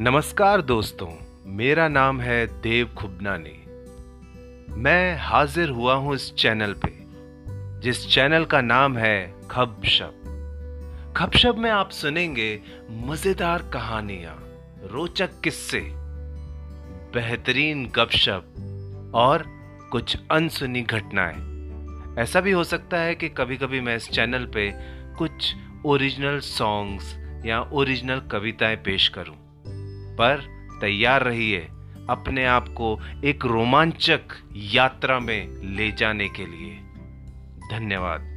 नमस्कार 0.00 0.62
दोस्तों, 0.62 1.08
मेरा 1.46 1.88
नाम 1.88 2.20
है 2.20 2.46
देव 2.62 2.88
खुबनानी। 2.96 3.64
मैं 4.82 5.18
हाजिर 5.18 5.68
हुआ 5.68 5.94
हूँ 5.94 6.14
इस 6.14 6.34
चैनल 6.34 6.72
पे, 6.72 6.90
जिस 7.80 8.06
चैनल 8.14 8.44
का 8.44 8.60
नाम 8.60 8.98
है 8.98 9.34
खबशप 9.50 11.14
खबशप 11.16 11.54
में 11.58 11.70
आप 11.70 11.90
सुनेंगे 11.90 12.60
मज़ेदार 12.90 13.62
कहानियाँ, 13.72 14.34
रोचक 14.84 15.40
किस्से, 15.44 15.80
बेहतरीन 17.14 17.86
गपशप 17.86 19.12
और 19.14 19.44
कुछ 19.92 20.16
अनसुनी 20.30 20.82
घटनाएँ। 20.82 22.16
ऐसा 22.18 22.40
भी 22.40 22.52
हो 22.52 22.64
सकता 22.64 22.98
है 22.98 23.14
कि 23.14 23.28
कभी 23.28 23.56
कभी 23.56 23.80
मैं 23.80 23.96
इस 23.96 24.10
चैनल 24.10 24.44
पे 24.44 24.72
कुछ 25.18 25.54
ओरिजिनल 25.86 26.38
सॉन्ग्स 26.40 27.16
या 27.46 27.60
ओरिजिनल 27.62 28.20
कविताएँ 28.20 28.76
पेश 28.76 29.08
करूँ। 29.08 29.45
पर 30.18 30.56
तैयार 30.80 31.22
रहिए 31.22 31.68
अपने 32.10 32.46
आप 32.46 32.68
को 32.68 33.00
एक 33.24 33.44
रोमांचक 33.44 34.20
यात्रा 34.56 35.18
में 35.18 35.48
ले 35.76 35.92
जाने 35.92 36.28
के 36.28 36.46
लिए। 36.46 36.80
धन्यवाद। 37.70 38.35